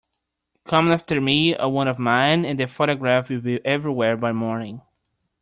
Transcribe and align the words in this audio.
Come 0.65 0.91
after 0.91 1.21
me 1.21 1.55
or 1.55 1.69
one 1.69 1.87
of 1.87 1.99
mine, 1.99 2.43
and 2.43 2.59
that 2.59 2.71
photograph 2.71 3.29
will 3.29 3.39
be 3.41 3.63
everywhere 3.63 4.17
by 4.17 4.31
morning. 4.31 4.81